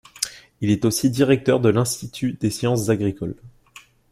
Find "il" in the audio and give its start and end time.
0.61-0.71